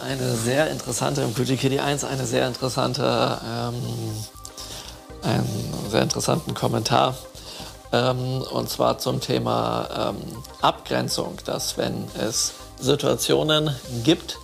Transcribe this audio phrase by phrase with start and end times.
[0.00, 3.74] wieder eine sehr interessante, im QGKD 1 eine sehr interessante, ähm,
[5.22, 7.14] einen sehr interessanten Kommentar.
[7.92, 10.16] Ähm, und zwar zum Thema ähm,
[10.60, 13.74] Abgrenzung, dass wenn es Situationen
[14.04, 14.38] gibt,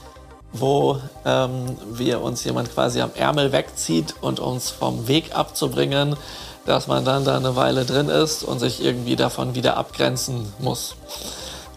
[0.52, 6.16] wo ähm, wir uns jemand quasi am Ärmel wegzieht und uns vom Weg abzubringen,
[6.64, 10.96] dass man dann da eine Weile drin ist und sich irgendwie davon wieder abgrenzen muss.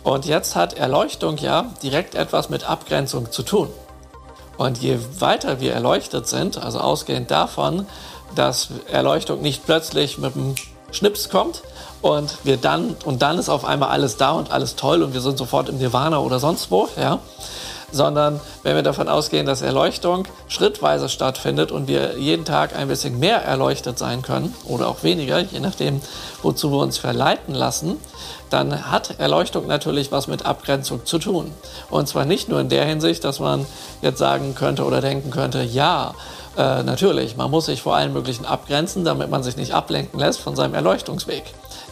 [0.03, 3.69] Und jetzt hat Erleuchtung ja direkt etwas mit Abgrenzung zu tun.
[4.57, 7.85] Und je weiter wir erleuchtet sind, also ausgehend davon,
[8.35, 10.55] dass Erleuchtung nicht plötzlich mit einem
[10.91, 11.61] Schnips kommt
[12.01, 15.21] und wir dann und dann ist auf einmal alles da und alles toll und wir
[15.21, 17.19] sind sofort im Nirvana oder sonst wo, ja,
[17.91, 23.19] sondern wenn wir davon ausgehen, dass Erleuchtung schrittweise stattfindet und wir jeden Tag ein bisschen
[23.19, 26.01] mehr erleuchtet sein können oder auch weniger, je nachdem,
[26.41, 27.97] wozu wir uns verleiten lassen,
[28.49, 31.51] dann hat Erleuchtung natürlich was mit Abgrenzung zu tun.
[31.89, 33.65] Und zwar nicht nur in der Hinsicht, dass man
[34.01, 36.13] jetzt sagen könnte oder denken könnte, ja,
[36.57, 40.41] äh, natürlich, man muss sich vor allen möglichen abgrenzen, damit man sich nicht ablenken lässt
[40.41, 41.43] von seinem Erleuchtungsweg.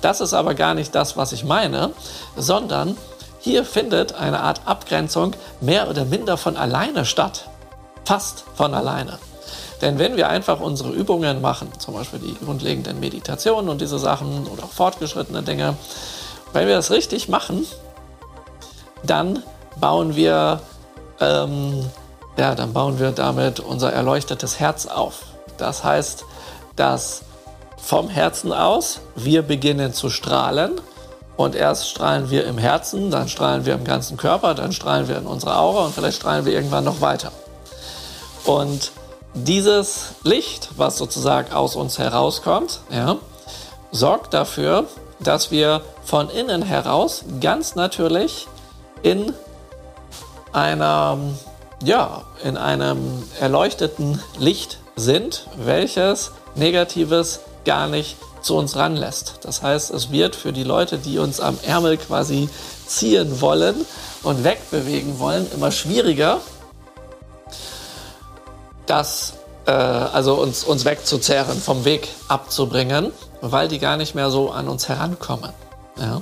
[0.02, 1.92] Das ist aber gar nicht das, was ich meine,
[2.36, 2.98] sondern
[3.40, 7.48] hier findet eine Art Abgrenzung mehr oder minder von alleine statt.
[8.04, 9.20] Fast von alleine.
[9.82, 14.48] Denn wenn wir einfach unsere Übungen machen, zum Beispiel die grundlegenden Meditationen und diese Sachen
[14.48, 15.76] oder auch fortgeschrittene Dinge,
[16.54, 17.66] wenn wir das richtig machen,
[19.04, 19.44] dann
[19.80, 20.62] bauen wir,
[21.20, 21.86] ähm,
[22.38, 25.24] ja, dann bauen wir damit unser erleuchtetes Herz auf.
[25.58, 26.26] Das heißt,
[26.76, 27.22] dass
[27.78, 30.82] vom Herzen aus wir beginnen zu strahlen
[31.36, 35.18] und erst strahlen wir im Herzen, dann strahlen wir im ganzen Körper, dann strahlen wir
[35.18, 37.32] in unserer Aura und vielleicht strahlen wir irgendwann noch weiter.
[38.46, 38.92] Und
[39.34, 43.18] dieses Licht, was sozusagen aus uns herauskommt, ja,
[43.92, 44.86] sorgt dafür,
[45.20, 48.48] dass wir von innen heraus ganz natürlich
[49.04, 49.34] in
[50.54, 51.18] einer,
[51.84, 59.40] ja, in einem erleuchteten Licht sind, welches Negatives gar nicht zu uns ranlässt.
[59.42, 62.50] Das heißt, es wird für die Leute, die uns am Ärmel quasi
[62.86, 63.86] ziehen wollen
[64.24, 66.40] und wegbewegen wollen, immer schwieriger,
[68.86, 69.34] das,
[69.68, 73.12] äh, also uns, uns wegzuzerren, vom Weg abzubringen,
[73.42, 75.52] weil die gar nicht mehr so an uns herankommen.
[76.00, 76.22] Ja?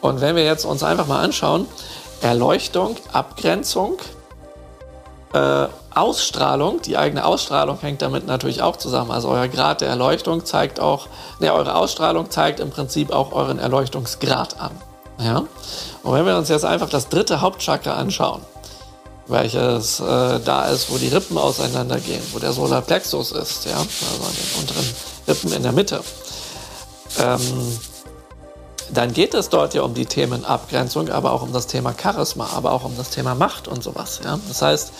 [0.00, 1.66] Und wenn wir jetzt uns einfach mal anschauen,
[2.20, 3.98] Erleuchtung, Abgrenzung,
[5.32, 9.10] äh, Ausstrahlung, die eigene Ausstrahlung hängt damit natürlich auch zusammen.
[9.10, 11.08] Also euer Grad der Erleuchtung zeigt auch,
[11.40, 14.72] ne, eure Ausstrahlung zeigt im Prinzip auch euren Erleuchtungsgrad an.
[15.18, 15.44] Ja?
[16.02, 18.42] Und wenn wir uns jetzt einfach das dritte Hauptchakra anschauen,
[19.28, 24.34] welches äh, da ist, wo die Rippen auseinandergehen, wo der Solarplexus ist, ja, also an
[24.34, 24.94] den unteren
[25.26, 26.00] Rippen in der Mitte,
[27.18, 27.78] ähm,
[28.92, 32.50] dann geht es dort ja um die Themen Abgrenzung, aber auch um das Thema Charisma,
[32.54, 34.20] aber auch um das Thema Macht und sowas.
[34.24, 34.38] Ja?
[34.46, 34.92] Das heißt,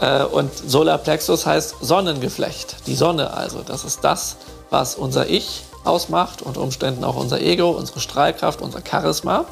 [0.00, 3.60] äh, und Solarplexus heißt Sonnengeflecht, die Sonne also.
[3.60, 4.36] Das ist das,
[4.70, 9.44] was unser Ich ausmacht, unter Umständen auch unser Ego, unsere Strahlkraft, unser Charisma.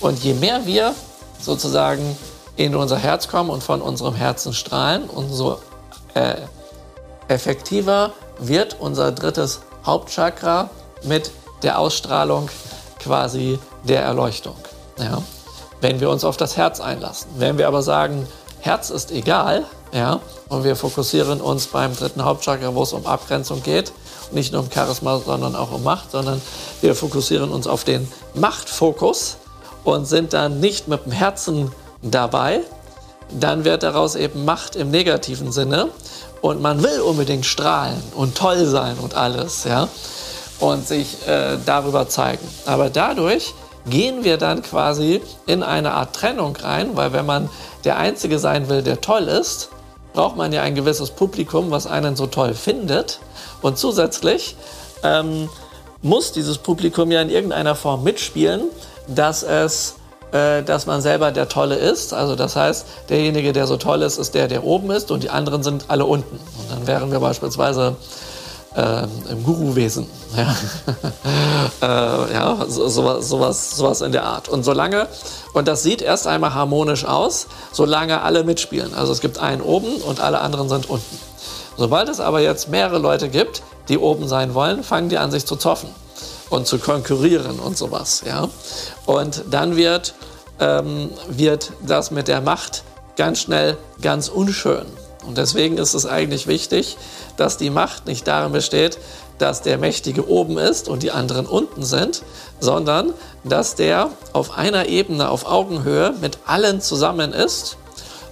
[0.00, 0.94] Und je mehr wir
[1.40, 2.16] sozusagen
[2.56, 5.58] in unser Herz kommen und von unserem Herzen strahlen, umso
[6.14, 6.34] äh,
[7.28, 10.70] effektiver wird unser drittes Hauptchakra
[11.04, 11.30] mit
[11.62, 12.48] der Ausstrahlung
[12.98, 14.56] quasi der Erleuchtung.
[14.98, 15.22] Ja?
[15.80, 17.30] Wenn wir uns auf das Herz einlassen.
[17.36, 18.26] Wenn wir aber sagen,
[18.60, 23.62] Herz ist egal, ja, und wir fokussieren uns beim dritten Hauptchakra, wo es um Abgrenzung
[23.62, 23.92] geht,
[24.30, 26.40] nicht nur um Charisma, sondern auch um Macht, sondern
[26.80, 29.36] wir fokussieren uns auf den Machtfokus
[29.84, 32.60] und sind dann nicht mit dem Herzen dabei,
[33.30, 35.88] dann wird daraus eben Macht im negativen Sinne
[36.40, 39.88] und man will unbedingt strahlen und toll sein und alles, ja,
[40.60, 42.46] und sich äh, darüber zeigen.
[42.66, 43.54] Aber dadurch
[43.86, 47.48] gehen wir dann quasi in eine Art Trennung rein, weil wenn man
[47.84, 49.70] der Einzige sein will, der toll ist,
[50.12, 53.18] braucht man ja ein gewisses Publikum, was einen so toll findet.
[53.62, 54.56] Und zusätzlich
[55.02, 55.48] ähm,
[56.02, 58.64] muss dieses Publikum ja in irgendeiner Form mitspielen,
[59.08, 59.96] dass es
[60.32, 62.12] äh, dass man selber der Tolle ist.
[62.14, 65.30] Also das heißt, derjenige, der so toll ist, ist der, der oben ist und die
[65.30, 66.36] anderen sind alle unten.
[66.36, 67.96] Und dann wären wir beispielsweise
[68.74, 70.06] äh, im Guruwesen.
[70.34, 70.56] Ja,
[72.26, 74.48] äh, ja so, sowas, sowas, sowas in der Art.
[74.48, 75.08] Und solange,
[75.52, 78.94] und das sieht erst einmal harmonisch aus, solange alle mitspielen.
[78.94, 81.18] Also es gibt einen oben und alle anderen sind unten.
[81.76, 85.44] Sobald es aber jetzt mehrere Leute gibt, die oben sein wollen, fangen die an, sich
[85.44, 85.90] zu zoffen
[86.52, 88.22] und zu konkurrieren und sowas.
[88.26, 88.48] Ja?
[89.06, 90.14] Und dann wird,
[90.60, 92.84] ähm, wird das mit der Macht
[93.16, 94.84] ganz schnell ganz unschön.
[95.26, 96.98] Und deswegen ist es eigentlich wichtig,
[97.36, 98.98] dass die Macht nicht darin besteht,
[99.38, 102.22] dass der Mächtige oben ist und die anderen unten sind,
[102.60, 103.14] sondern
[103.44, 107.78] dass der auf einer Ebene, auf Augenhöhe mit allen zusammen ist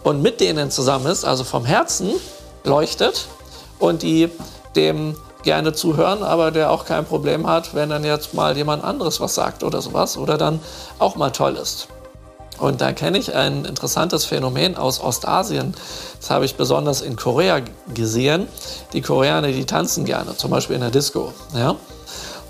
[0.04, 2.10] und mit denen zusammen ist, also vom Herzen
[2.64, 3.28] leuchtet
[3.78, 4.28] und die
[4.76, 9.20] dem gerne zuhören, aber der auch kein Problem hat, wenn dann jetzt mal jemand anderes
[9.20, 10.60] was sagt oder sowas oder dann
[10.98, 11.88] auch mal toll ist.
[12.58, 15.74] Und da kenne ich ein interessantes Phänomen aus Ostasien.
[16.20, 17.62] Das habe ich besonders in Korea
[17.94, 18.48] gesehen.
[18.92, 21.32] Die Koreaner, die tanzen gerne, zum Beispiel in der Disco.
[21.54, 21.76] Ja?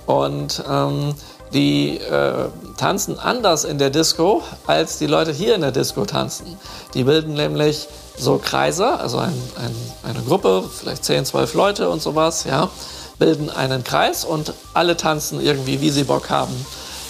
[0.06, 1.14] Und ähm,
[1.52, 6.58] die äh, tanzen anders in der Disco, als die Leute hier in der Disco tanzen.
[6.94, 12.02] Die bilden nämlich so Kreise, also ein, ein, eine Gruppe, vielleicht 10, 12 Leute und
[12.02, 12.70] sowas, ja,
[13.18, 16.54] bilden einen Kreis und alle tanzen irgendwie, wie sie Bock haben,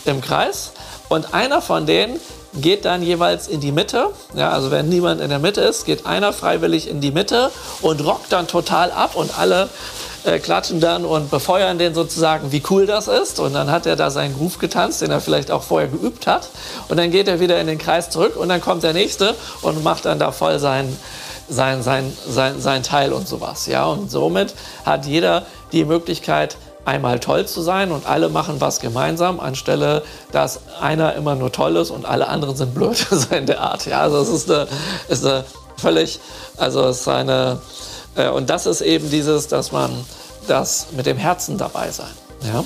[0.04, 0.72] im Kreis.
[1.10, 2.20] Und einer von denen
[2.54, 4.06] geht dann jeweils in die Mitte.
[4.34, 7.50] Ja, also wenn niemand in der Mitte ist, geht einer freiwillig in die Mitte
[7.82, 9.68] und rockt dann total ab und alle
[10.22, 13.40] äh, klatschen dann und befeuern den sozusagen, wie cool das ist.
[13.40, 16.48] Und dann hat er da seinen Groove getanzt, den er vielleicht auch vorher geübt hat.
[16.88, 19.82] Und dann geht er wieder in den Kreis zurück und dann kommt der nächste und
[19.82, 20.96] macht dann da voll sein,
[21.48, 23.66] sein, sein, sein, sein Teil und sowas.
[23.66, 24.54] Ja, und somit
[24.84, 30.60] hat jeder die Möglichkeit, einmal toll zu sein und alle machen was gemeinsam, anstelle, dass
[30.80, 33.86] einer immer nur toll ist und alle anderen sind blöd, so in der Art.
[33.86, 34.66] Ja, also es ist eine,
[35.08, 35.44] ist eine
[35.76, 36.20] völlig,
[36.56, 37.60] also es ist eine,
[38.16, 39.90] äh, und das ist eben dieses, dass man
[40.46, 42.10] das mit dem Herzen dabei sein.
[42.42, 42.64] Ja?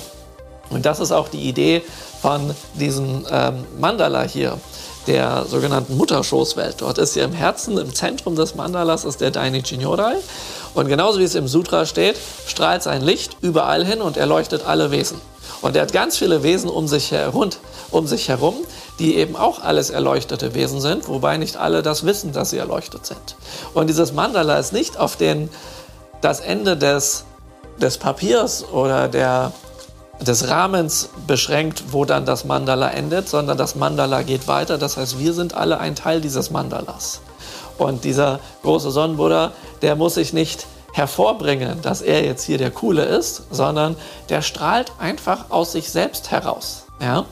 [0.71, 1.83] Und das ist auch die Idee
[2.23, 4.59] von diesem ähm, Mandala hier,
[5.07, 6.77] der sogenannten Mutterschoßwelt.
[6.79, 10.17] Dort ist ja im Herzen, im Zentrum des Mandalas ist der Dainichi Nyorai.
[10.75, 12.17] Und genauso wie es im Sutra steht,
[12.47, 15.21] strahlt sein Licht überall hin und erleuchtet alle Wesen.
[15.63, 17.51] Und er hat ganz viele Wesen um sich, herum,
[17.91, 18.55] um sich herum,
[18.99, 23.07] die eben auch alles erleuchtete Wesen sind, wobei nicht alle das wissen, dass sie erleuchtet
[23.07, 23.37] sind.
[23.73, 25.49] Und dieses Mandala ist nicht auf den,
[26.21, 27.25] das Ende des,
[27.79, 29.53] des Papiers oder der,
[30.21, 34.79] des Rahmens beschränkt, wo dann das Mandala endet, sondern das Mandala geht weiter.
[34.79, 37.21] Das heißt, wir sind alle ein Teil dieses Mandalas.
[37.79, 39.53] Und dieser große Sonnenbuddha,
[39.83, 43.97] der muss sich nicht hervorbringen, dass er jetzt hier der Coole ist, sondern
[44.29, 46.85] der strahlt einfach aus sich selbst heraus.
[47.01, 47.25] Ja?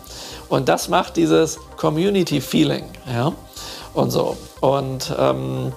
[0.49, 2.84] Und das macht dieses Community-Feeling.
[3.06, 3.32] Ja?
[3.94, 4.37] Und so.
[4.61, 5.73] Und ähm,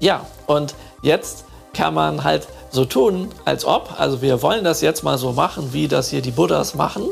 [0.00, 1.44] ja, und jetzt
[1.74, 5.72] kann man halt so tun, als ob, also wir wollen das jetzt mal so machen,
[5.72, 7.04] wie das hier die Buddhas machen.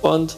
[0.00, 0.36] Und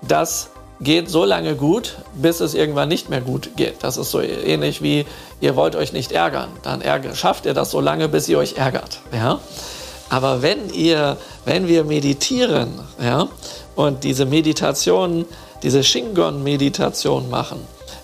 [0.00, 0.50] das
[0.80, 3.82] geht so lange gut, bis es irgendwann nicht mehr gut geht.
[3.82, 5.06] Das ist so ähnlich wie,
[5.40, 6.48] ihr wollt euch nicht ärgern.
[6.62, 6.82] Dann
[7.14, 9.00] schafft ihr das so lange, bis ihr euch ärgert.
[9.12, 9.40] Ja?
[10.08, 13.28] Aber wenn, ihr, wenn wir meditieren ja,
[13.74, 15.24] und diese Meditation,
[15.62, 17.58] diese Shingon-Meditation machen,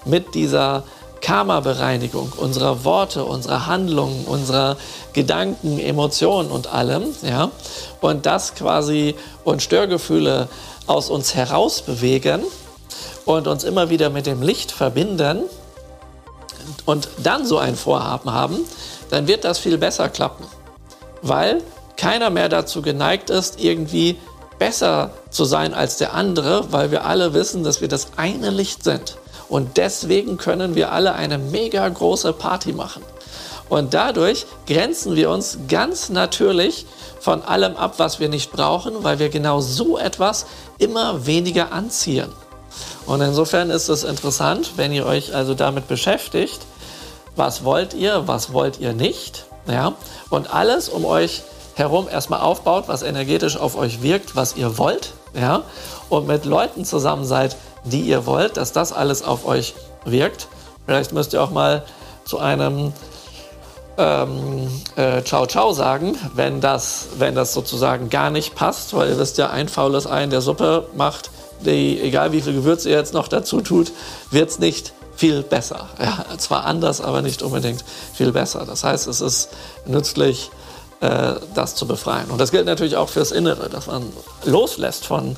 [0.04, 0.82] mit dieser
[1.22, 4.76] Karma-Bereinigung unserer Worte, unserer Handlungen, unserer
[5.14, 7.50] Gedanken, Emotionen und allem, ja,
[8.00, 9.14] und das quasi
[9.44, 10.48] und Störgefühle
[10.86, 12.42] aus uns heraus bewegen,
[13.24, 15.42] und uns immer wieder mit dem Licht verbinden
[16.84, 18.58] und dann so ein Vorhaben haben,
[19.10, 20.46] dann wird das viel besser klappen,
[21.22, 21.62] weil
[21.96, 24.18] keiner mehr dazu geneigt ist, irgendwie
[24.58, 28.84] besser zu sein als der andere, weil wir alle wissen, dass wir das eine Licht
[28.84, 29.16] sind.
[29.52, 33.02] Und deswegen können wir alle eine mega große Party machen.
[33.68, 36.86] Und dadurch grenzen wir uns ganz natürlich
[37.20, 40.46] von allem ab, was wir nicht brauchen, weil wir genau so etwas
[40.78, 42.32] immer weniger anziehen.
[43.04, 46.60] Und insofern ist es interessant, wenn ihr euch also damit beschäftigt,
[47.36, 49.92] was wollt ihr, was wollt ihr nicht, ja,
[50.30, 51.42] und alles um euch
[51.74, 55.64] herum erstmal aufbaut, was energetisch auf euch wirkt, was ihr wollt, ja,
[56.08, 59.74] und mit Leuten zusammen seid, die ihr wollt, dass das alles auf euch
[60.04, 60.48] wirkt.
[60.86, 61.84] Vielleicht müsst ihr auch mal
[62.24, 62.92] zu einem
[63.98, 69.18] ähm, äh, Ciao Ciao sagen, wenn das, wenn das sozusagen gar nicht passt, weil ihr
[69.18, 71.30] wisst ja, ein faules Ei in der Suppe macht
[71.64, 73.92] die, egal wie viel Gewürze ihr jetzt noch dazu tut,
[74.30, 75.88] wird es nicht viel besser.
[76.00, 77.84] Ja, zwar anders, aber nicht unbedingt
[78.14, 78.64] viel besser.
[78.66, 79.50] Das heißt, es ist
[79.86, 80.50] nützlich,
[81.00, 82.30] äh, das zu befreien.
[82.30, 84.04] Und das gilt natürlich auch fürs Innere, dass man
[84.44, 85.36] loslässt von,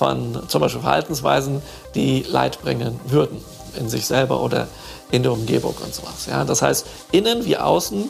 [0.00, 1.60] von zum Beispiel Verhaltensweisen,
[1.94, 3.44] die Leid bringen würden
[3.78, 4.66] in sich selber oder
[5.10, 6.26] in der Umgebung und sowas.
[6.26, 8.08] Ja, das heißt, innen wie außen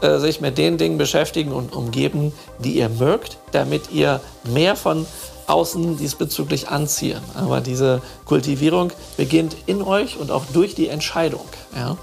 [0.00, 4.20] äh, sich mit den Dingen beschäftigen und umgeben, die ihr mögt, damit ihr
[4.52, 5.06] mehr von
[5.46, 7.20] außen diesbezüglich anziehen.
[7.36, 11.46] Aber diese Kultivierung beginnt in euch und auch durch die Entscheidung.
[11.76, 11.96] Ja?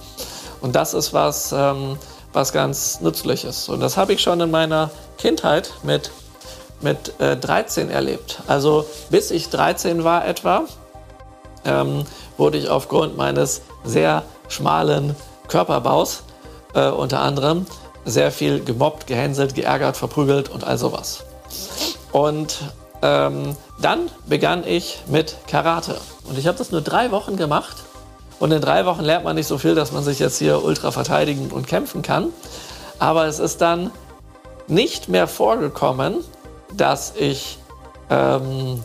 [0.61, 1.97] Und das ist was, ähm,
[2.31, 3.67] was ganz nützlich ist.
[3.67, 6.11] Und das habe ich schon in meiner Kindheit mit,
[6.85, 8.41] mit äh, 13 erlebt.
[8.47, 10.63] Also bis ich 13 war etwa,
[11.65, 12.05] ähm,
[12.37, 15.15] wurde ich aufgrund meines sehr schmalen
[15.49, 16.23] Körperbaus
[16.75, 17.65] äh, unter anderem
[18.05, 21.25] sehr viel gemobbt, gehänselt, geärgert, verprügelt und all sowas.
[22.11, 22.59] Und
[23.01, 25.97] ähm, dann begann ich mit Karate.
[26.29, 27.77] Und ich habe das nur drei Wochen gemacht
[28.39, 30.91] Und in drei Wochen lernt man nicht so viel, dass man sich jetzt hier ultra
[30.91, 32.33] verteidigen und kämpfen kann.
[32.99, 33.91] Aber es ist dann
[34.67, 36.23] nicht mehr vorgekommen,
[36.73, 37.57] dass ich,
[38.09, 38.83] ähm,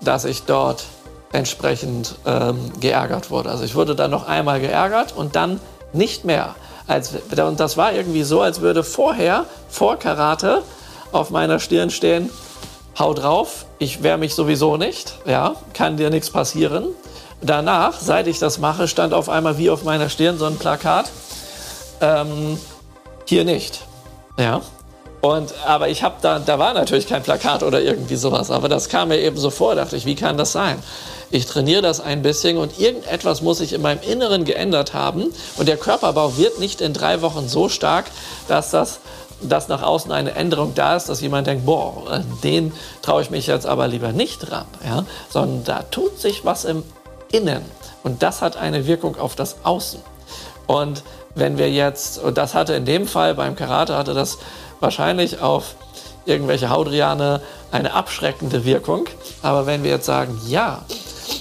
[0.00, 0.84] dass ich dort
[1.32, 3.50] entsprechend ähm, geärgert wurde.
[3.50, 5.60] Also ich wurde dann noch einmal geärgert und dann
[5.92, 6.54] nicht mehr.
[6.86, 10.62] Als, und das war irgendwie so, als würde vorher, vor Karate,
[11.12, 12.30] auf meiner Stirn stehen,
[12.98, 16.86] hau drauf, ich wehre mich sowieso nicht, ja, kann dir nichts passieren.
[17.42, 21.10] Danach, seit ich das mache, stand auf einmal wie auf meiner Stirn so ein Plakat,
[22.00, 22.58] ähm,
[23.26, 23.80] hier nicht,
[24.38, 24.62] ja.
[25.20, 28.88] Und, aber ich habe da, da war natürlich kein Plakat oder irgendwie sowas, aber das
[28.88, 30.78] kam mir eben so vor, dachte ich, wie kann das sein?
[31.30, 35.66] Ich trainiere das ein bisschen und irgendetwas muss sich in meinem Inneren geändert haben und
[35.68, 38.06] der Körperbau wird nicht in drei Wochen so stark,
[38.48, 39.00] dass das
[39.42, 43.46] dass nach außen eine Änderung da ist, dass jemand denkt, boah, den traue ich mich
[43.46, 45.04] jetzt aber lieber nicht dran, ja?
[45.28, 46.82] sondern da tut sich was im
[47.32, 47.62] Innen
[48.02, 50.00] und das hat eine Wirkung auf das Außen.
[50.66, 51.02] Und
[51.34, 54.38] wenn wir jetzt, und das hatte in dem Fall beim Karate, hatte das
[54.80, 55.76] wahrscheinlich auf
[56.24, 57.40] irgendwelche Haudriane
[57.70, 59.06] eine abschreckende Wirkung.
[59.42, 60.84] Aber wenn wir jetzt sagen, ja,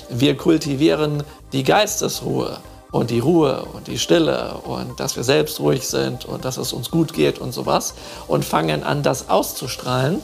[0.09, 2.57] wir kultivieren die Geistesruhe
[2.91, 6.71] und die Ruhe und die Stille und dass wir selbst ruhig sind und dass es
[6.71, 7.95] uns gut geht und sowas
[8.27, 10.21] und fangen an, das auszustrahlen,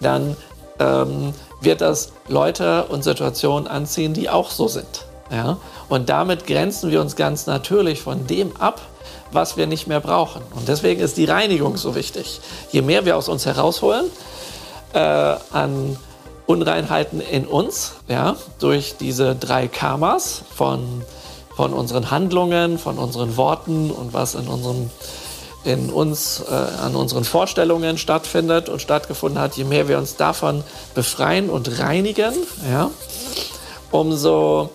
[0.00, 0.36] dann
[0.78, 5.06] ähm, wird das Leute und Situationen anziehen, die auch so sind.
[5.30, 5.58] Ja?
[5.88, 8.80] Und damit grenzen wir uns ganz natürlich von dem ab,
[9.32, 10.42] was wir nicht mehr brauchen.
[10.54, 12.40] Und deswegen ist die Reinigung so wichtig.
[12.70, 14.06] Je mehr wir aus uns herausholen
[14.92, 15.96] äh, an
[16.46, 21.02] Unreinheiten in uns, ja, durch diese drei Karmas von,
[21.56, 24.90] von unseren Handlungen, von unseren Worten und was in unserem
[25.64, 30.62] in uns, äh, an unseren Vorstellungen stattfindet und stattgefunden hat, je mehr wir uns davon
[30.94, 32.34] befreien und reinigen,
[32.70, 32.92] ja,
[33.90, 34.70] umso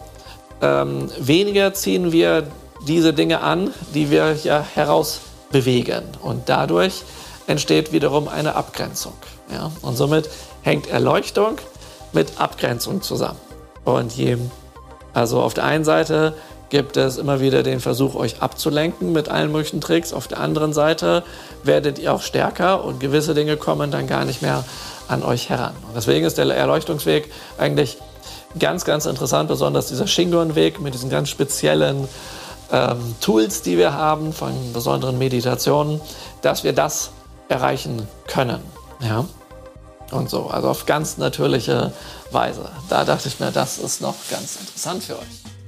[0.62, 2.46] ähm, weniger ziehen wir
[2.88, 6.04] diese Dinge an, die wir ja herausbewegen.
[6.22, 7.04] Und dadurch
[7.48, 9.14] entsteht wiederum eine Abgrenzung.
[9.52, 9.72] Ja?
[9.82, 10.30] Und somit
[10.62, 11.58] hängt Erleuchtung
[12.14, 13.40] mit Abgrenzung zusammen.
[13.84, 14.38] Und je,
[15.14, 16.34] also auf der einen Seite
[16.70, 20.14] gibt es immer wieder den Versuch, euch abzulenken mit allen möglichen Tricks.
[20.14, 21.24] Auf der anderen Seite
[21.64, 24.64] werdet ihr auch stärker und gewisse Dinge kommen dann gar nicht mehr
[25.10, 25.74] an euch heran.
[25.88, 27.98] Und deswegen ist der Erleuchtungsweg eigentlich
[28.58, 32.08] ganz, ganz interessant, besonders dieser Shingon-Weg mit diesen ganz speziellen
[32.72, 36.02] ähm, Tools, die wir haben, von besonderen Meditationen,
[36.42, 37.12] dass wir das
[37.50, 38.62] erreichen können.
[39.02, 39.26] Ja?
[40.12, 41.94] Und so, also auf ganz natürliche
[42.32, 42.70] Weise.
[42.90, 45.61] Da dachte ich mir, das ist noch ganz interessant für euch.